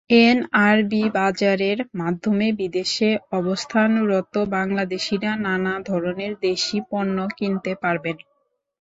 [0.21, 3.09] NRB বাজারের মাধ্যমে বিদেশে
[3.39, 8.17] অবস্থানরত বাংলাদেশিরা নানা ধরনের দেশি পণ্য কিনতে পারবেন।